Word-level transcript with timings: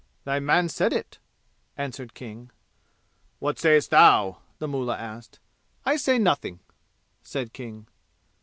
"Thy 0.23 0.39
man 0.39 0.67
said 0.67 0.93
it," 0.93 1.19
answered 1.77 2.15
King. 2.15 2.49
"What 3.37 3.59
sayest 3.59 3.91
thou?" 3.91 4.39
the 4.57 4.67
mullah 4.67 4.97
asked. 4.97 5.37
"I 5.85 5.95
say 5.95 6.17
nothing," 6.17 6.59
said 7.21 7.53
King. 7.53 7.85